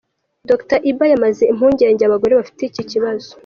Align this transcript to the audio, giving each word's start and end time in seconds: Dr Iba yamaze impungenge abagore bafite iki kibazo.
Dr 0.49 0.79
Iba 0.89 1.05
yamaze 1.11 1.43
impungenge 1.51 2.03
abagore 2.05 2.33
bafite 2.39 2.61
iki 2.65 2.83
kibazo. 2.91 3.31